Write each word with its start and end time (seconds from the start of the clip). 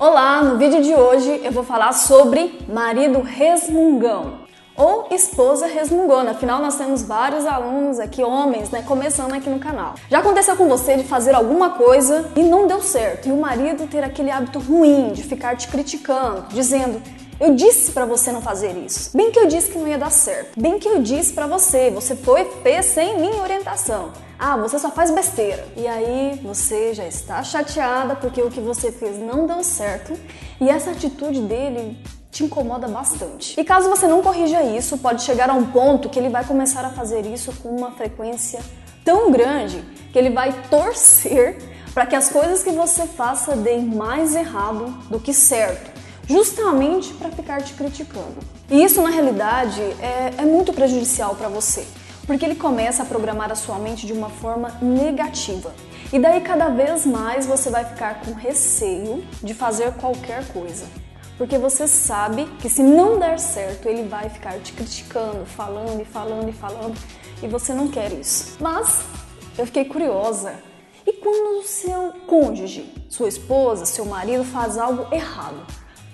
Olá, 0.00 0.44
no 0.44 0.56
vídeo 0.56 0.80
de 0.80 0.94
hoje 0.94 1.40
eu 1.42 1.50
vou 1.50 1.64
falar 1.64 1.92
sobre 1.92 2.56
marido 2.68 3.20
resmungão 3.20 4.46
ou 4.76 5.08
esposa 5.10 5.66
resmungona. 5.66 6.30
Afinal, 6.30 6.62
nós 6.62 6.76
temos 6.76 7.02
vários 7.02 7.44
alunos 7.44 7.98
aqui, 7.98 8.22
homens, 8.22 8.70
né, 8.70 8.84
começando 8.86 9.32
aqui 9.32 9.50
no 9.50 9.58
canal. 9.58 9.94
Já 10.08 10.20
aconteceu 10.20 10.54
com 10.54 10.68
você 10.68 10.96
de 10.96 11.02
fazer 11.02 11.34
alguma 11.34 11.70
coisa 11.70 12.30
e 12.36 12.44
não 12.44 12.68
deu 12.68 12.80
certo, 12.80 13.28
e 13.28 13.32
o 13.32 13.36
marido 13.36 13.88
ter 13.88 14.04
aquele 14.04 14.30
hábito 14.30 14.60
ruim 14.60 15.10
de 15.12 15.24
ficar 15.24 15.56
te 15.56 15.66
criticando, 15.66 16.44
dizendo 16.50 17.02
eu 17.40 17.54
disse 17.54 17.92
para 17.92 18.04
você 18.04 18.32
não 18.32 18.42
fazer 18.42 18.76
isso. 18.76 19.16
Bem 19.16 19.30
que 19.30 19.38
eu 19.38 19.46
disse 19.46 19.70
que 19.70 19.78
não 19.78 19.86
ia 19.86 19.96
dar 19.96 20.10
certo. 20.10 20.60
Bem 20.60 20.78
que 20.78 20.88
eu 20.88 21.00
disse 21.00 21.32
para 21.32 21.46
você, 21.46 21.88
você 21.88 22.16
foi 22.16 22.44
fez 22.62 22.86
sem 22.86 23.20
minha 23.20 23.40
orientação. 23.42 24.10
Ah, 24.36 24.56
você 24.56 24.78
só 24.78 24.90
faz 24.90 25.12
besteira. 25.12 25.64
E 25.76 25.86
aí 25.86 26.40
você 26.42 26.92
já 26.94 27.06
está 27.06 27.42
chateada 27.42 28.16
porque 28.16 28.42
o 28.42 28.50
que 28.50 28.60
você 28.60 28.90
fez 28.90 29.18
não 29.18 29.46
deu 29.46 29.62
certo 29.62 30.18
e 30.60 30.68
essa 30.68 30.90
atitude 30.90 31.40
dele 31.42 31.96
te 32.30 32.44
incomoda 32.44 32.88
bastante. 32.88 33.58
E 33.58 33.64
caso 33.64 33.88
você 33.88 34.06
não 34.06 34.20
corrija 34.20 34.62
isso, 34.62 34.98
pode 34.98 35.22
chegar 35.22 35.48
a 35.48 35.54
um 35.54 35.66
ponto 35.66 36.08
que 36.08 36.18
ele 36.18 36.28
vai 36.28 36.44
começar 36.44 36.84
a 36.84 36.90
fazer 36.90 37.24
isso 37.24 37.52
com 37.62 37.68
uma 37.68 37.92
frequência 37.92 38.60
tão 39.04 39.30
grande 39.30 39.82
que 40.12 40.18
ele 40.18 40.30
vai 40.30 40.52
torcer 40.68 41.56
para 41.94 42.04
que 42.04 42.16
as 42.16 42.28
coisas 42.28 42.62
que 42.62 42.70
você 42.70 43.06
faça 43.06 43.56
deem 43.56 43.84
mais 43.84 44.34
errado 44.34 44.86
do 45.08 45.18
que 45.18 45.32
certo 45.32 45.97
justamente 46.28 47.14
para 47.14 47.30
ficar 47.30 47.62
te 47.62 47.72
criticando. 47.72 48.36
E 48.70 48.84
isso, 48.84 49.00
na 49.00 49.08
realidade, 49.08 49.80
é, 49.80 50.34
é 50.36 50.42
muito 50.42 50.72
prejudicial 50.72 51.34
para 51.34 51.48
você, 51.48 51.86
porque 52.26 52.44
ele 52.44 52.54
começa 52.54 53.02
a 53.02 53.06
programar 53.06 53.50
a 53.50 53.54
sua 53.54 53.78
mente 53.78 54.06
de 54.06 54.12
uma 54.12 54.28
forma 54.28 54.68
negativa. 54.82 55.74
E 56.12 56.18
daí, 56.18 56.40
cada 56.42 56.68
vez 56.68 57.06
mais, 57.06 57.46
você 57.46 57.70
vai 57.70 57.84
ficar 57.84 58.20
com 58.20 58.32
receio 58.32 59.24
de 59.42 59.54
fazer 59.54 59.92
qualquer 59.94 60.46
coisa. 60.52 60.86
Porque 61.38 61.56
você 61.56 61.86
sabe 61.86 62.46
que 62.60 62.68
se 62.68 62.82
não 62.82 63.18
der 63.18 63.38
certo, 63.38 63.88
ele 63.88 64.08
vai 64.08 64.28
ficar 64.28 64.58
te 64.58 64.72
criticando, 64.72 65.46
falando 65.46 66.02
e 66.02 66.04
falando 66.04 66.48
e 66.48 66.52
falando, 66.52 66.98
e 67.42 67.46
você 67.46 67.72
não 67.72 67.88
quer 67.88 68.12
isso. 68.12 68.56
Mas 68.60 69.02
eu 69.56 69.64
fiquei 69.64 69.84
curiosa. 69.84 70.54
E 71.06 71.12
quando 71.14 71.60
o 71.60 71.62
seu 71.62 72.12
cônjuge, 72.26 72.92
sua 73.08 73.28
esposa, 73.28 73.86
seu 73.86 74.04
marido 74.04 74.44
faz 74.44 74.76
algo 74.76 75.06
errado? 75.14 75.64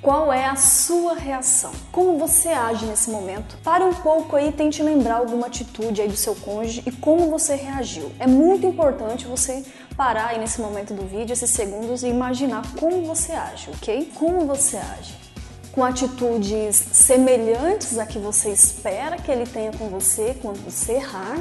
Qual 0.04 0.30
é 0.30 0.44
a 0.44 0.54
sua 0.54 1.14
reação? 1.14 1.72
Como 1.90 2.18
você 2.18 2.50
age 2.50 2.84
nesse 2.84 3.08
momento? 3.08 3.56
Pare 3.64 3.84
um 3.84 3.94
pouco 3.94 4.36
aí 4.36 4.52
tente 4.52 4.82
lembrar 4.82 5.14
alguma 5.14 5.46
atitude 5.46 6.02
aí 6.02 6.08
do 6.08 6.14
seu 6.14 6.34
cônjuge 6.34 6.82
e 6.84 6.92
como 6.92 7.30
você 7.30 7.54
reagiu. 7.54 8.12
É 8.18 8.26
muito 8.26 8.66
importante 8.66 9.24
você 9.24 9.64
parar 9.96 10.26
aí 10.26 10.38
nesse 10.38 10.60
momento 10.60 10.92
do 10.92 11.06
vídeo, 11.06 11.32
esses 11.32 11.48
segundos, 11.48 12.02
e 12.02 12.08
imaginar 12.08 12.64
como 12.78 13.06
você 13.06 13.32
age, 13.32 13.70
ok? 13.70 14.12
Como 14.14 14.44
você 14.44 14.76
age 14.76 15.14
com 15.72 15.82
atitudes 15.82 16.76
semelhantes 16.76 17.96
a 17.98 18.04
que 18.04 18.18
você 18.18 18.50
espera 18.50 19.16
que 19.16 19.30
ele 19.30 19.46
tenha 19.46 19.72
com 19.72 19.88
você 19.88 20.36
quando 20.42 20.62
você 20.62 20.96
errar, 20.96 21.38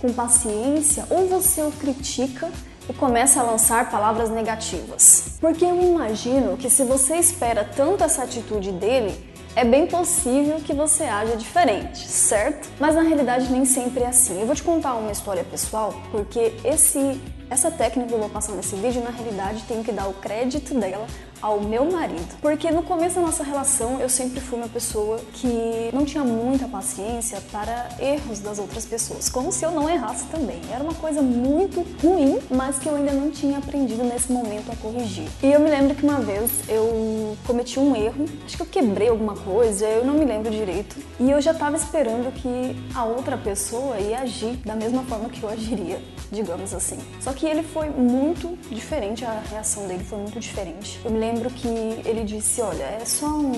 com 0.00 0.12
paciência, 0.12 1.06
ou 1.08 1.28
você 1.28 1.62
o 1.62 1.70
critica 1.70 2.50
e 2.88 2.92
começa 2.92 3.40
a 3.40 3.42
lançar 3.42 3.90
palavras 3.90 4.30
negativas. 4.30 5.36
Porque 5.40 5.64
eu 5.64 5.80
imagino 5.82 6.56
que 6.56 6.68
se 6.68 6.84
você 6.84 7.16
espera 7.16 7.64
tanto 7.64 8.04
essa 8.04 8.22
atitude 8.22 8.72
dele, 8.72 9.14
é 9.56 9.64
bem 9.64 9.86
possível 9.86 10.56
que 10.56 10.74
você 10.74 11.04
haja 11.04 11.36
diferente, 11.36 11.98
certo? 11.98 12.68
Mas 12.80 12.94
na 12.94 13.02
realidade 13.02 13.50
nem 13.50 13.64
sempre 13.64 14.02
é 14.02 14.08
assim. 14.08 14.40
Eu 14.40 14.46
vou 14.46 14.54
te 14.54 14.62
contar 14.62 14.94
uma 14.94 15.12
história 15.12 15.44
pessoal, 15.44 15.94
porque 16.10 16.54
esse 16.64 17.20
essa 17.50 17.70
técnica 17.70 18.08
que 18.08 18.14
eu 18.14 18.18
vou 18.18 18.28
passar 18.28 18.52
nesse 18.52 18.74
vídeo, 18.74 19.02
na 19.02 19.10
realidade, 19.10 19.62
tenho 19.68 19.84
que 19.84 19.92
dar 19.92 20.08
o 20.08 20.14
crédito 20.14 20.74
dela 20.74 21.06
ao 21.44 21.60
meu 21.60 21.84
marido. 21.92 22.38
Porque 22.40 22.70
no 22.70 22.82
começo 22.82 23.16
da 23.16 23.20
nossa 23.20 23.44
relação 23.44 24.00
eu 24.00 24.08
sempre 24.08 24.40
fui 24.40 24.58
uma 24.58 24.68
pessoa 24.68 25.20
que 25.34 25.90
não 25.92 26.06
tinha 26.06 26.24
muita 26.24 26.66
paciência 26.66 27.38
para 27.52 27.86
erros 28.00 28.38
das 28.38 28.58
outras 28.58 28.86
pessoas, 28.86 29.28
como 29.28 29.52
se 29.52 29.62
eu 29.62 29.70
não 29.70 29.88
errasse 29.90 30.24
também. 30.28 30.58
Era 30.72 30.82
uma 30.82 30.94
coisa 30.94 31.20
muito 31.20 31.84
ruim, 32.02 32.38
mas 32.50 32.78
que 32.78 32.88
eu 32.88 32.96
ainda 32.96 33.12
não 33.12 33.30
tinha 33.30 33.58
aprendido 33.58 34.02
nesse 34.04 34.32
momento 34.32 34.72
a 34.72 34.76
corrigir. 34.76 35.28
E 35.42 35.52
eu 35.52 35.60
me 35.60 35.68
lembro 35.68 35.94
que 35.94 36.02
uma 36.02 36.18
vez 36.18 36.50
eu 36.66 37.36
cometi 37.46 37.78
um 37.78 37.94
erro, 37.94 38.24
acho 38.46 38.56
que 38.56 38.62
eu 38.62 38.66
quebrei 38.66 39.10
alguma 39.10 39.34
coisa, 39.34 39.84
eu 39.84 40.02
não 40.02 40.14
me 40.14 40.24
lembro 40.24 40.50
direito, 40.50 40.96
e 41.20 41.30
eu 41.30 41.42
já 41.42 41.50
estava 41.50 41.76
esperando 41.76 42.32
que 42.32 42.74
a 42.94 43.04
outra 43.04 43.36
pessoa 43.36 43.98
ia 43.98 44.20
agir 44.20 44.56
da 44.64 44.74
mesma 44.74 45.02
forma 45.02 45.28
que 45.28 45.42
eu 45.42 45.50
agiria, 45.50 46.00
digamos 46.32 46.72
assim. 46.72 46.96
Só 47.20 47.34
que 47.34 47.44
ele 47.44 47.62
foi 47.62 47.90
muito 47.90 48.56
diferente, 48.70 49.26
a 49.26 49.42
reação 49.50 49.86
dele 49.86 50.04
foi 50.04 50.18
muito 50.18 50.40
diferente. 50.40 50.98
Eu 51.04 51.10
me 51.10 51.18
lembro 51.18 51.33
lembro 51.34 51.50
que 51.50 51.68
ele 51.68 52.22
disse, 52.22 52.60
olha, 52.60 52.84
é 52.84 53.04
só 53.04 53.26
um, 53.26 53.52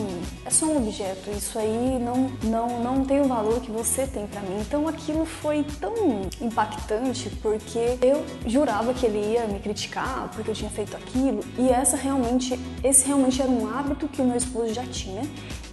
é 0.46 0.50
só 0.50 0.64
um 0.64 0.78
objeto, 0.78 1.30
isso 1.30 1.58
aí 1.58 1.98
não, 1.98 2.30
não, 2.42 2.82
não 2.82 3.04
tem 3.04 3.20
o 3.20 3.24
valor 3.24 3.60
que 3.60 3.70
você 3.70 4.06
tem 4.06 4.26
para 4.26 4.40
mim. 4.40 4.58
Então 4.60 4.88
aquilo 4.88 5.26
foi 5.26 5.62
tão 5.78 5.94
impactante 6.40 7.28
porque 7.42 7.98
eu 8.00 8.24
jurava 8.46 8.94
que 8.94 9.04
ele 9.04 9.34
ia 9.34 9.46
me 9.46 9.58
criticar 9.60 10.30
porque 10.34 10.50
eu 10.50 10.54
tinha 10.54 10.70
feito 10.70 10.96
aquilo 10.96 11.40
e 11.58 11.68
essa 11.68 11.96
realmente, 11.96 12.58
esse 12.82 13.06
realmente 13.06 13.42
era 13.42 13.50
um 13.50 13.68
hábito 13.68 14.08
que 14.08 14.22
o 14.22 14.24
meu 14.24 14.36
esposo 14.36 14.72
já 14.72 14.84
tinha 14.84 15.22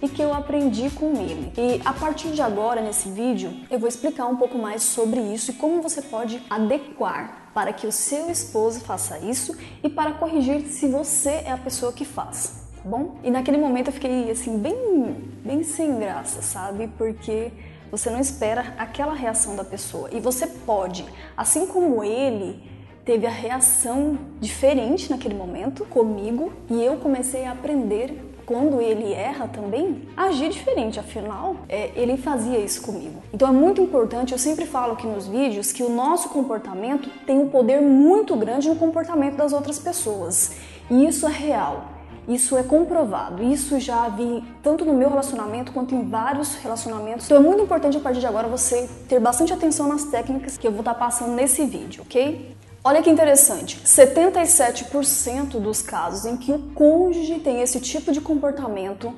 e 0.02 0.08
que 0.08 0.20
eu 0.20 0.34
aprendi 0.34 0.90
com 0.90 1.12
ele. 1.12 1.52
E 1.56 1.80
a 1.84 1.92
partir 1.94 2.32
de 2.32 2.42
agora, 2.42 2.82
nesse 2.82 3.08
vídeo, 3.08 3.50
eu 3.70 3.78
vou 3.78 3.88
explicar 3.88 4.26
um 4.26 4.36
pouco 4.36 4.58
mais 4.58 4.82
sobre 4.82 5.20
isso 5.20 5.52
e 5.52 5.54
como 5.54 5.80
você 5.80 6.02
pode 6.02 6.42
adequar 6.50 7.43
para 7.54 7.72
que 7.72 7.86
o 7.86 7.92
seu 7.92 8.30
esposo 8.30 8.80
faça 8.80 9.18
isso 9.20 9.56
e 9.82 9.88
para 9.88 10.12
corrigir 10.12 10.62
se 10.62 10.88
você 10.88 11.30
é 11.30 11.52
a 11.52 11.56
pessoa 11.56 11.92
que 11.92 12.04
faz, 12.04 12.64
tá 12.76 12.82
bom? 12.84 13.16
E 13.22 13.30
naquele 13.30 13.56
momento 13.56 13.88
eu 13.88 13.92
fiquei 13.92 14.30
assim 14.30 14.58
bem, 14.58 15.32
bem 15.44 15.62
sem 15.62 15.98
graça, 15.98 16.42
sabe? 16.42 16.88
Porque 16.98 17.52
você 17.90 18.10
não 18.10 18.18
espera 18.18 18.74
aquela 18.76 19.14
reação 19.14 19.54
da 19.54 19.64
pessoa 19.64 20.08
e 20.12 20.18
você 20.18 20.48
pode, 20.48 21.06
assim 21.36 21.64
como 21.66 22.02
ele 22.02 22.60
teve 23.04 23.26
a 23.26 23.30
reação 23.30 24.18
diferente 24.40 25.10
naquele 25.10 25.34
momento 25.34 25.84
comigo 25.84 26.52
e 26.68 26.82
eu 26.82 26.96
comecei 26.96 27.44
a 27.44 27.52
aprender 27.52 28.33
quando 28.46 28.80
ele 28.80 29.12
erra 29.12 29.48
também, 29.48 30.02
agir 30.16 30.50
diferente, 30.50 31.00
afinal, 31.00 31.56
é, 31.68 31.90
ele 31.96 32.16
fazia 32.16 32.58
isso 32.58 32.82
comigo. 32.82 33.22
Então 33.32 33.48
é 33.48 33.52
muito 33.52 33.80
importante, 33.80 34.32
eu 34.32 34.38
sempre 34.38 34.66
falo 34.66 34.92
aqui 34.92 35.06
nos 35.06 35.26
vídeos, 35.26 35.72
que 35.72 35.82
o 35.82 35.88
nosso 35.88 36.28
comportamento 36.28 37.08
tem 37.26 37.38
um 37.38 37.48
poder 37.48 37.80
muito 37.80 38.36
grande 38.36 38.68
no 38.68 38.76
comportamento 38.76 39.36
das 39.36 39.52
outras 39.52 39.78
pessoas. 39.78 40.56
E 40.90 41.06
isso 41.06 41.26
é 41.26 41.32
real. 41.32 41.94
Isso 42.26 42.56
é 42.56 42.62
comprovado. 42.62 43.42
Isso 43.42 43.78
já 43.78 44.08
vi 44.08 44.42
tanto 44.62 44.84
no 44.84 44.94
meu 44.94 45.10
relacionamento 45.10 45.72
quanto 45.72 45.94
em 45.94 46.08
vários 46.08 46.54
relacionamentos. 46.54 47.26
Então 47.26 47.36
é 47.36 47.40
muito 47.40 47.62
importante 47.62 47.96
a 47.96 48.00
partir 48.00 48.20
de 48.20 48.26
agora 48.26 48.48
você 48.48 48.88
ter 49.08 49.20
bastante 49.20 49.52
atenção 49.52 49.88
nas 49.88 50.04
técnicas 50.04 50.56
que 50.56 50.66
eu 50.66 50.70
vou 50.70 50.80
estar 50.80 50.94
passando 50.94 51.32
nesse 51.32 51.66
vídeo, 51.66 52.02
ok? 52.02 52.54
Olha 52.86 53.00
que 53.00 53.08
interessante, 53.08 53.80
77% 53.80 55.58
dos 55.58 55.80
casos 55.80 56.26
em 56.26 56.36
que 56.36 56.52
o 56.52 56.58
cônjuge 56.74 57.40
tem 57.40 57.62
esse 57.62 57.80
tipo 57.80 58.12
de 58.12 58.20
comportamento, 58.20 59.14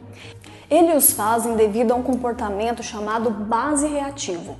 eles 0.70 0.94
os 0.94 1.12
fazem 1.12 1.56
devido 1.56 1.90
a 1.90 1.96
um 1.96 2.02
comportamento 2.04 2.80
chamado 2.84 3.28
base 3.28 3.88
reativo. 3.88 4.56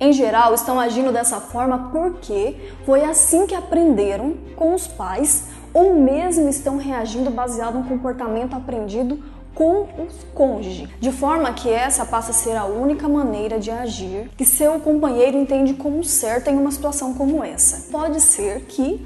Em 0.00 0.12
geral, 0.12 0.54
estão 0.54 0.80
agindo 0.80 1.12
dessa 1.12 1.38
forma 1.38 1.90
porque 1.92 2.56
foi 2.84 3.04
assim 3.04 3.46
que 3.46 3.54
aprenderam 3.54 4.34
com 4.56 4.74
os 4.74 4.88
pais 4.88 5.44
ou 5.72 5.94
mesmo 5.94 6.48
estão 6.48 6.78
reagindo 6.78 7.30
baseado 7.30 7.76
em 7.76 7.82
um 7.82 7.84
comportamento 7.84 8.56
aprendido 8.56 9.22
com 9.58 9.80
o 9.80 10.08
cônjuge, 10.32 10.88
de 11.00 11.10
forma 11.10 11.52
que 11.52 11.68
essa 11.68 12.06
passa 12.06 12.30
a 12.30 12.34
ser 12.34 12.56
a 12.56 12.64
única 12.64 13.08
maneira 13.08 13.58
de 13.58 13.72
agir 13.72 14.30
que 14.36 14.44
seu 14.44 14.78
companheiro 14.78 15.36
entende 15.36 15.74
como 15.74 16.04
certa 16.04 16.48
em 16.48 16.56
uma 16.56 16.70
situação 16.70 17.12
como 17.12 17.42
essa. 17.42 17.90
Pode 17.90 18.20
ser 18.20 18.66
que 18.66 19.04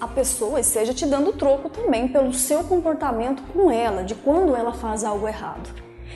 a 0.00 0.06
pessoa 0.06 0.60
esteja 0.60 0.94
te 0.94 1.04
dando 1.04 1.32
troco 1.32 1.68
também 1.68 2.06
pelo 2.06 2.32
seu 2.32 2.62
comportamento 2.62 3.42
com 3.52 3.72
ela, 3.72 4.04
de 4.04 4.14
quando 4.14 4.54
ela 4.54 4.72
faz 4.72 5.02
algo 5.02 5.26
errado. 5.26 5.68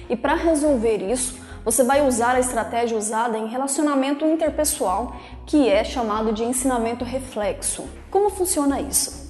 E 0.09 0.15
para 0.15 0.37
resolver 0.37 0.99
isso, 0.99 1.41
você 1.65 1.83
vai 1.83 2.07
usar 2.07 2.37
a 2.37 2.41
estratégia 2.41 2.97
usada 2.97 3.37
em 3.37 3.49
relacionamento 3.49 4.25
interpessoal, 4.25 5.17
que 5.45 5.69
é 5.69 5.83
chamado 5.83 6.33
de 6.33 6.45
ensinamento 6.45 7.05
reflexo. 7.05 7.85
Como 8.13 8.31
funciona 8.31 8.81
isso? 8.81 9.22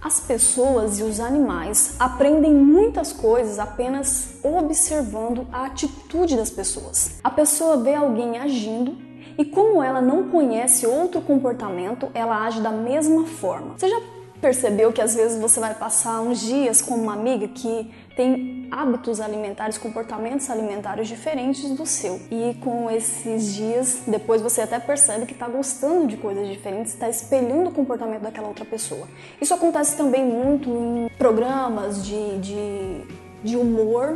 As 0.00 0.20
pessoas 0.20 1.00
e 1.00 1.02
os 1.02 1.18
animais 1.18 1.96
aprendem 1.98 2.54
muitas 2.54 3.12
coisas 3.12 3.58
apenas 3.58 4.38
observando 4.44 5.46
a 5.52 5.66
atitude 5.66 6.36
das 6.36 6.50
pessoas. 6.50 7.18
A 7.22 7.30
pessoa 7.30 7.78
vê 7.78 7.94
alguém 7.94 8.38
agindo 8.38 8.96
e, 9.36 9.44
como 9.44 9.82
ela 9.82 10.00
não 10.00 10.28
conhece 10.28 10.86
outro 10.86 11.20
comportamento, 11.20 12.08
ela 12.14 12.44
age 12.44 12.60
da 12.60 12.70
mesma 12.70 13.26
forma. 13.26 13.74
Você 13.76 13.88
já 13.88 14.00
Percebeu 14.40 14.92
que 14.92 15.00
às 15.00 15.14
vezes 15.14 15.40
você 15.40 15.58
vai 15.58 15.74
passar 15.74 16.20
uns 16.20 16.40
dias 16.40 16.80
com 16.80 16.94
uma 16.94 17.12
amiga 17.12 17.48
que 17.48 17.92
tem 18.14 18.68
hábitos 18.70 19.20
alimentares, 19.20 19.78
comportamentos 19.78 20.48
alimentares 20.50 21.08
diferentes 21.08 21.70
do 21.70 21.84
seu. 21.84 22.20
E 22.30 22.54
com 22.60 22.90
esses 22.90 23.54
dias, 23.54 24.02
depois 24.06 24.40
você 24.40 24.60
até 24.60 24.78
percebe 24.78 25.26
que 25.26 25.32
está 25.32 25.48
gostando 25.48 26.06
de 26.06 26.16
coisas 26.16 26.48
diferentes, 26.48 26.92
está 26.92 27.08
espelhando 27.08 27.70
o 27.70 27.72
comportamento 27.72 28.22
daquela 28.22 28.48
outra 28.48 28.64
pessoa. 28.64 29.08
Isso 29.40 29.54
acontece 29.54 29.96
também 29.96 30.24
muito 30.24 30.68
em 30.68 31.08
programas 31.16 32.04
de, 32.04 32.38
de, 32.38 33.02
de 33.42 33.56
humor 33.56 34.14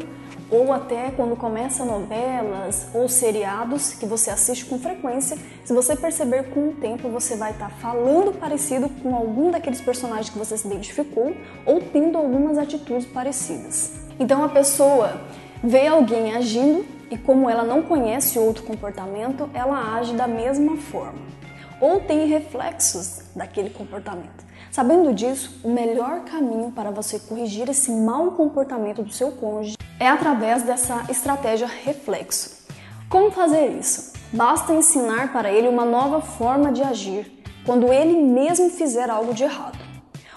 ou 0.52 0.70
até 0.70 1.10
quando 1.10 1.34
começa 1.34 1.82
novelas 1.82 2.86
ou 2.92 3.08
seriados 3.08 3.94
que 3.94 4.04
você 4.04 4.30
assiste 4.30 4.66
com 4.66 4.78
frequência, 4.78 5.38
se 5.64 5.72
você 5.72 5.96
perceber 5.96 6.50
com 6.50 6.68
o 6.68 6.72
tempo 6.74 7.08
você 7.08 7.34
vai 7.36 7.52
estar 7.52 7.70
tá 7.70 7.76
falando 7.76 8.38
parecido 8.38 8.88
com 9.02 9.16
algum 9.16 9.50
daqueles 9.50 9.80
personagens 9.80 10.28
que 10.28 10.38
você 10.38 10.58
se 10.58 10.66
identificou 10.66 11.34
ou 11.64 11.80
tendo 11.80 12.18
algumas 12.18 12.58
atitudes 12.58 13.06
parecidas. 13.06 13.92
Então 14.20 14.44
a 14.44 14.48
pessoa 14.50 15.22
vê 15.64 15.86
alguém 15.86 16.36
agindo 16.36 16.84
e 17.10 17.16
como 17.16 17.48
ela 17.48 17.64
não 17.64 17.82
conhece 17.82 18.38
outro 18.38 18.62
comportamento, 18.62 19.48
ela 19.54 19.96
age 19.96 20.14
da 20.14 20.28
mesma 20.28 20.76
forma 20.76 21.32
ou 21.80 21.98
tem 21.98 22.28
reflexos 22.28 23.22
daquele 23.34 23.68
comportamento. 23.68 24.44
Sabendo 24.70 25.12
disso, 25.12 25.60
o 25.64 25.70
melhor 25.70 26.20
caminho 26.20 26.70
para 26.70 26.90
você 26.90 27.18
corrigir 27.18 27.68
esse 27.68 27.90
mau 27.90 28.30
comportamento 28.32 29.02
do 29.02 29.12
seu 29.12 29.32
cônjuge 29.32 29.76
é 29.98 30.08
através 30.08 30.62
dessa 30.62 31.04
estratégia 31.08 31.66
reflexo. 31.66 32.62
Como 33.08 33.30
fazer 33.30 33.68
isso? 33.78 34.12
Basta 34.32 34.72
ensinar 34.72 35.32
para 35.32 35.52
ele 35.52 35.68
uma 35.68 35.84
nova 35.84 36.20
forma 36.20 36.72
de 36.72 36.82
agir 36.82 37.30
quando 37.64 37.92
ele 37.92 38.14
mesmo 38.14 38.70
fizer 38.70 39.10
algo 39.10 39.34
de 39.34 39.44
errado. 39.44 39.78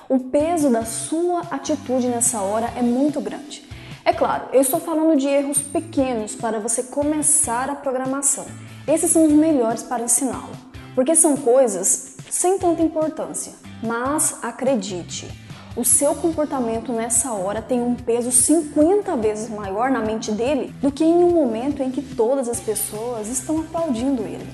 O 0.07 0.19
peso 0.19 0.69
da 0.69 0.86
sua 0.86 1.42
atitude 1.50 2.07
nessa 2.07 2.42
hora 2.42 2.72
é 2.75 2.81
muito 2.81 3.19
grande. 3.19 3.66
É 4.04 4.13
claro, 4.13 4.50
eu 4.54 4.62
estou 4.62 4.80
falando 4.80 5.18
de 5.18 5.28
erros 5.28 5.60
pequenos 5.60 6.36
para 6.36 6.60
você 6.60 6.84
começar 6.84 7.69
a 7.72 7.75
programação. 7.75 8.46
Esses 8.88 9.10
são 9.10 9.25
os 9.25 9.31
melhores 9.31 9.81
para 9.81 10.04
ensiná-lo, 10.04 10.51
porque 10.94 11.16
são 11.16 11.36
coisas 11.36 12.18
sem 12.30 12.60
tanta 12.60 12.84
importância. 12.84 13.54
Mas 13.81 14.38
acredite, 14.44 15.28
o 15.75 15.83
seu 15.83 16.16
comportamento 16.16 16.94
nessa 16.94 17.33
hora 17.33 17.62
tem 17.62 17.81
um 17.81 17.95
peso 17.95 18.31
50 18.31 19.16
vezes 19.18 19.50
maior 19.50 19.92
na 19.92 20.00
mente 20.00 20.31
dele 20.31 20.74
do 20.81 20.89
que 20.89 21.04
em 21.04 21.13
um 21.13 21.31
momento 21.31 21.83
em 21.83 21.92
que 21.92 22.01
todas 22.01 22.48
as 22.48 22.62
pessoas 22.62 23.27
estão 23.27 23.60
aplaudindo 23.60 24.24
ele. 24.24 24.48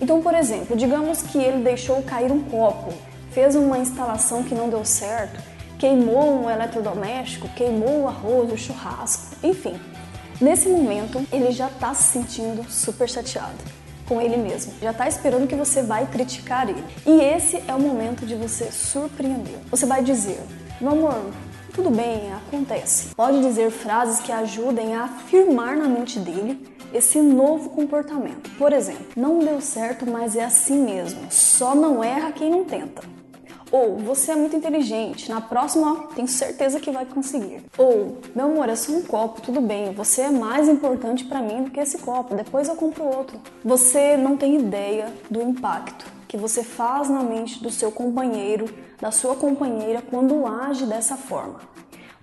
Então, 0.00 0.20
por 0.20 0.34
exemplo, 0.34 0.76
digamos 0.76 1.22
que 1.22 1.38
ele 1.38 1.62
deixou 1.62 2.02
cair 2.02 2.32
um 2.32 2.42
copo, 2.42 2.92
fez 3.30 3.54
uma 3.54 3.78
instalação 3.78 4.42
que 4.42 4.54
não 4.54 4.68
deu 4.68 4.84
certo, 4.84 5.40
queimou 5.78 6.42
um 6.42 6.50
eletrodoméstico, 6.50 7.48
queimou 7.50 8.02
o 8.02 8.08
arroz, 8.08 8.52
o 8.52 8.58
churrasco, 8.58 9.36
enfim. 9.44 9.78
Nesse 10.40 10.68
momento, 10.68 11.24
ele 11.32 11.52
já 11.52 11.68
está 11.68 11.94
se 11.94 12.12
sentindo 12.12 12.68
super 12.68 13.08
chateado 13.08 13.62
com 14.06 14.20
ele 14.20 14.36
mesmo. 14.36 14.72
Já 14.82 14.90
está 14.90 15.06
esperando 15.08 15.46
que 15.46 15.54
você 15.54 15.82
vai 15.82 16.06
criticar 16.06 16.68
ele. 16.68 16.84
E 17.06 17.20
esse 17.20 17.62
é 17.68 17.74
o 17.74 17.80
momento 17.80 18.26
de 18.26 18.34
você 18.34 18.70
surpreender. 18.70 19.56
Você 19.70 19.86
vai 19.86 20.02
dizer: 20.02 20.40
meu 20.80 20.92
amor, 20.92 21.30
tudo 21.72 21.88
bem, 21.90 22.32
acontece. 22.32 23.14
Pode 23.14 23.40
dizer 23.40 23.70
frases 23.70 24.20
que 24.20 24.32
ajudem 24.32 24.94
a 24.94 25.04
afirmar 25.04 25.76
na 25.76 25.88
mente 25.88 26.18
dele 26.18 26.66
esse 26.92 27.20
novo 27.20 27.70
comportamento. 27.70 28.50
Por 28.58 28.72
exemplo, 28.72 29.06
não 29.16 29.38
deu 29.38 29.60
certo, 29.60 30.08
mas 30.08 30.34
é 30.36 30.44
assim 30.44 30.84
mesmo. 30.84 31.20
Só 31.30 31.74
não 31.74 32.02
erra 32.02 32.32
quem 32.32 32.50
não 32.50 32.64
tenta. 32.64 33.02
Ou 33.70 33.96
você 33.98 34.32
é 34.32 34.36
muito 34.36 34.54
inteligente, 34.54 35.28
na 35.28 35.40
próxima 35.40 36.08
tenho 36.14 36.28
certeza 36.28 36.78
que 36.78 36.90
vai 36.90 37.04
conseguir. 37.06 37.64
Ou 37.78 38.18
meu 38.34 38.46
amor, 38.46 38.68
é 38.68 38.76
só 38.76 38.92
um 38.92 39.02
copo, 39.02 39.40
tudo 39.40 39.60
bem, 39.60 39.92
você 39.92 40.22
é 40.22 40.30
mais 40.30 40.68
importante 40.68 41.24
para 41.24 41.40
mim 41.40 41.64
do 41.64 41.70
que 41.70 41.80
esse 41.80 41.98
copo, 41.98 42.34
depois 42.34 42.68
eu 42.68 42.76
compro 42.76 43.04
outro. 43.04 43.40
Você 43.64 44.16
não 44.16 44.36
tem 44.36 44.56
ideia 44.56 45.12
do 45.30 45.40
impacto 45.42 46.04
que 46.34 46.38
você 46.38 46.64
faz 46.64 47.08
na 47.08 47.22
mente 47.22 47.62
do 47.62 47.70
seu 47.70 47.92
companheiro, 47.92 48.64
da 49.00 49.12
sua 49.12 49.36
companheira 49.36 50.02
quando 50.02 50.44
age 50.44 50.84
dessa 50.84 51.16
forma. 51.16 51.60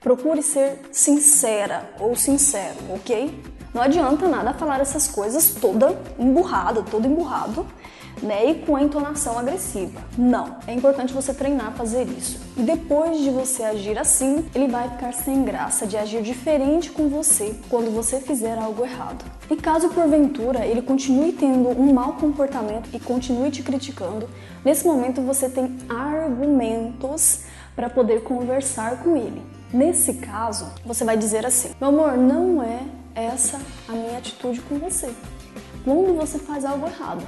Procure 0.01 0.43
ser 0.43 0.81
sincera 0.91 1.89
ou 1.97 2.13
sincero, 2.13 2.75
ok? 2.93 3.41
Não 3.73 3.81
adianta 3.81 4.27
nada 4.27 4.53
falar 4.53 4.81
essas 4.81 5.07
coisas 5.07 5.55
toda 5.61 5.97
emburrada, 6.19 6.83
todo 6.83 7.07
emburrado, 7.07 7.65
né? 8.21 8.49
E 8.49 8.55
com 8.55 8.75
a 8.75 8.81
entonação 8.81 9.37
agressiva. 9.37 10.01
Não, 10.17 10.57
é 10.67 10.73
importante 10.73 11.13
você 11.13 11.33
treinar 11.33 11.73
fazer 11.73 12.07
isso. 12.07 12.39
E 12.55 12.61
depois 12.61 13.19
de 13.19 13.29
você 13.29 13.63
agir 13.63 13.97
assim, 13.97 14.45
ele 14.53 14.67
vai 14.67 14.89
ficar 14.89 15.13
sem 15.13 15.43
graça 15.43 15.87
de 15.87 15.97
agir 15.97 16.21
diferente 16.21 16.91
com 16.91 17.09
você 17.09 17.55
quando 17.69 17.91
você 17.91 18.19
fizer 18.19 18.57
algo 18.57 18.83
errado. 18.83 19.23
E 19.49 19.55
caso 19.55 19.89
porventura 19.89 20.65
ele 20.65 20.81
continue 20.81 21.31
tendo 21.31 21.69
um 21.69 21.93
mau 21.93 22.13
comportamento 22.13 22.89
e 22.93 22.99
continue 22.99 23.51
te 23.51 23.63
criticando, 23.63 24.29
nesse 24.63 24.85
momento 24.85 25.21
você 25.21 25.49
tem 25.49 25.77
argumentos 25.89 27.41
para 27.75 27.89
poder 27.89 28.21
conversar 28.23 29.03
com 29.03 29.15
ele. 29.15 29.41
Nesse 29.73 30.15
caso, 30.15 30.67
você 30.85 31.05
vai 31.05 31.15
dizer 31.15 31.45
assim: 31.45 31.71
Meu 31.79 31.89
amor, 31.89 32.17
não 32.17 32.61
é 32.61 32.81
essa 33.15 33.59
a 33.87 33.93
minha 33.93 34.17
atitude 34.17 34.59
com 34.61 34.77
você. 34.77 35.09
Quando 35.83 36.15
você 36.15 36.37
faz 36.37 36.65
algo 36.65 36.85
errado, 36.85 37.23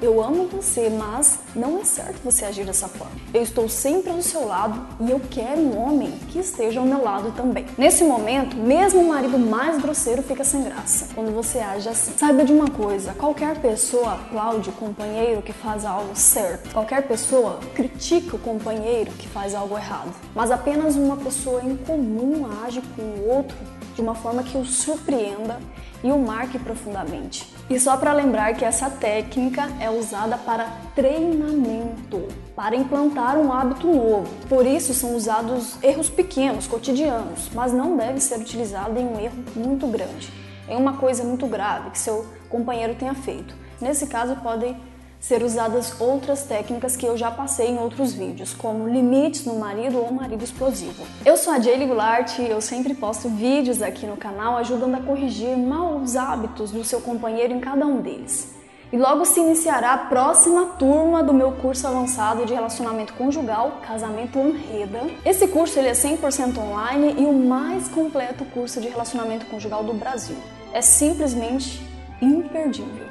eu 0.00 0.22
amo 0.22 0.46
você, 0.46 0.88
mas 0.88 1.38
não 1.54 1.78
é 1.78 1.84
certo 1.84 2.20
você 2.24 2.44
agir 2.44 2.64
dessa 2.64 2.88
forma. 2.88 3.14
Eu 3.34 3.42
estou 3.42 3.68
sempre 3.68 4.10
ao 4.10 4.22
seu 4.22 4.46
lado 4.46 4.86
e 5.00 5.10
eu 5.10 5.20
quero 5.30 5.60
um 5.60 5.76
homem 5.76 6.12
que 6.28 6.38
esteja 6.38 6.80
ao 6.80 6.86
meu 6.86 7.02
lado 7.02 7.32
também. 7.32 7.66
Nesse 7.76 8.04
momento, 8.04 8.56
mesmo 8.56 9.00
o 9.00 9.08
marido 9.08 9.38
mais 9.38 9.80
grosseiro 9.80 10.22
fica 10.22 10.44
sem 10.44 10.62
graça 10.62 11.08
quando 11.14 11.34
você 11.34 11.58
age 11.58 11.88
assim. 11.88 12.12
Saiba 12.16 12.44
de 12.44 12.52
uma 12.52 12.70
coisa: 12.70 13.12
qualquer 13.14 13.60
pessoa 13.60 14.14
aplaude 14.14 14.70
o 14.70 14.72
companheiro 14.72 15.42
que 15.42 15.52
faz 15.52 15.84
algo 15.84 16.14
certo, 16.14 16.72
qualquer 16.72 17.06
pessoa 17.06 17.58
critica 17.74 18.36
o 18.36 18.38
companheiro 18.38 19.10
que 19.12 19.28
faz 19.28 19.54
algo 19.54 19.76
errado, 19.76 20.14
mas 20.34 20.50
apenas 20.50 20.96
uma 20.96 21.16
pessoa 21.16 21.62
incomum 21.62 22.46
age 22.64 22.82
com 22.94 23.02
o 23.02 23.28
outro 23.28 23.56
de 23.98 24.02
uma 24.02 24.14
forma 24.14 24.44
que 24.44 24.56
o 24.56 24.64
surpreenda 24.64 25.58
e 26.04 26.12
o 26.12 26.18
marque 26.20 26.56
profundamente. 26.56 27.52
E 27.68 27.80
só 27.80 27.96
para 27.96 28.12
lembrar 28.12 28.54
que 28.54 28.64
essa 28.64 28.88
técnica 28.88 29.68
é 29.80 29.90
usada 29.90 30.38
para 30.38 30.68
treinamento, 30.94 32.28
para 32.54 32.76
implantar 32.76 33.36
um 33.36 33.52
hábito 33.52 33.88
novo. 33.88 34.32
Por 34.48 34.64
isso 34.64 34.94
são 34.94 35.16
usados 35.16 35.82
erros 35.82 36.08
pequenos, 36.08 36.68
cotidianos, 36.68 37.50
mas 37.52 37.72
não 37.72 37.96
deve 37.96 38.20
ser 38.20 38.38
utilizado 38.38 39.00
em 39.00 39.04
um 39.04 39.18
erro 39.18 39.34
muito 39.56 39.88
grande, 39.88 40.32
em 40.68 40.76
uma 40.76 40.92
coisa 40.92 41.24
muito 41.24 41.48
grave 41.48 41.90
que 41.90 41.98
seu 41.98 42.24
companheiro 42.48 42.94
tenha 42.94 43.14
feito. 43.14 43.52
Nesse 43.80 44.06
caso, 44.06 44.36
podem 44.36 44.76
ser 45.20 45.42
usadas 45.42 46.00
outras 46.00 46.44
técnicas 46.44 46.96
que 46.96 47.06
eu 47.06 47.16
já 47.16 47.30
passei 47.30 47.68
em 47.68 47.78
outros 47.78 48.12
vídeos, 48.12 48.54
como 48.54 48.88
limites 48.88 49.44
no 49.44 49.58
marido 49.58 49.98
ou 49.98 50.12
marido 50.12 50.44
explosivo. 50.44 51.04
Eu 51.24 51.36
sou 51.36 51.52
a 51.52 51.58
Jaylee 51.58 51.86
Goulart 51.86 52.38
e 52.38 52.48
eu 52.48 52.60
sempre 52.60 52.94
posto 52.94 53.28
vídeos 53.28 53.82
aqui 53.82 54.06
no 54.06 54.16
canal 54.16 54.56
ajudando 54.56 54.94
a 54.94 55.00
corrigir 55.00 55.56
maus 55.56 56.16
hábitos 56.16 56.70
do 56.70 56.84
seu 56.84 57.00
companheiro 57.00 57.52
em 57.52 57.60
cada 57.60 57.84
um 57.84 58.00
deles. 58.00 58.56
E 58.90 58.96
logo 58.96 59.26
se 59.26 59.38
iniciará 59.38 59.92
a 59.92 59.98
próxima 59.98 60.64
turma 60.78 61.22
do 61.22 61.34
meu 61.34 61.52
curso 61.52 61.86
avançado 61.86 62.46
de 62.46 62.54
relacionamento 62.54 63.12
conjugal, 63.14 63.80
Casamento 63.86 64.38
Anreda. 64.38 65.02
Esse 65.26 65.46
curso 65.48 65.78
ele 65.78 65.88
é 65.88 65.92
100% 65.92 66.56
online 66.56 67.14
e 67.18 67.26
o 67.26 67.34
mais 67.34 67.86
completo 67.88 68.46
curso 68.46 68.80
de 68.80 68.88
relacionamento 68.88 69.44
conjugal 69.46 69.84
do 69.84 69.92
Brasil. 69.92 70.36
É 70.72 70.80
simplesmente 70.80 71.86
imperdível. 72.22 73.07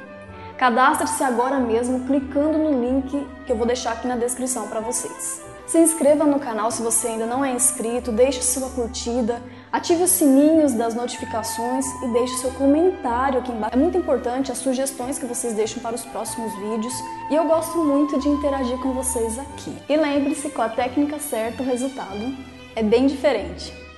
Cadastre-se 0.58 1.22
agora 1.22 1.60
mesmo 1.60 2.00
clicando 2.00 2.58
no 2.58 2.80
link 2.80 3.24
que 3.46 3.52
eu 3.52 3.56
vou 3.56 3.64
deixar 3.64 3.92
aqui 3.92 4.08
na 4.08 4.16
descrição 4.16 4.66
para 4.66 4.80
vocês. 4.80 5.40
Se 5.68 5.78
inscreva 5.78 6.24
no 6.24 6.40
canal 6.40 6.68
se 6.72 6.82
você 6.82 7.08
ainda 7.08 7.26
não 7.26 7.44
é 7.44 7.52
inscrito, 7.52 8.10
deixe 8.10 8.42
sua 8.42 8.68
curtida, 8.70 9.40
ative 9.70 10.02
os 10.02 10.10
sininhos 10.10 10.72
das 10.72 10.96
notificações 10.96 11.86
e 12.02 12.08
deixe 12.08 12.38
seu 12.38 12.50
comentário 12.54 13.38
aqui 13.38 13.52
embaixo. 13.52 13.76
É 13.76 13.78
muito 13.78 13.96
importante 13.96 14.50
as 14.50 14.58
sugestões 14.58 15.16
que 15.16 15.26
vocês 15.26 15.54
deixam 15.54 15.80
para 15.80 15.94
os 15.94 16.04
próximos 16.06 16.52
vídeos 16.54 16.94
e 17.30 17.36
eu 17.36 17.44
gosto 17.44 17.78
muito 17.78 18.18
de 18.18 18.28
interagir 18.28 18.78
com 18.78 18.92
vocês 18.92 19.38
aqui. 19.38 19.76
E 19.88 19.96
lembre-se, 19.96 20.50
com 20.50 20.62
a 20.62 20.68
técnica 20.68 21.20
certa 21.20 21.62
o 21.62 21.66
resultado 21.66 22.34
é 22.74 22.82
bem 22.82 23.06
diferente. 23.06 23.78